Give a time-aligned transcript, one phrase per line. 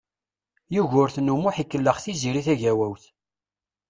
[0.73, 3.03] Yugurten U Muḥ ikellex Tiziri Tagawawt.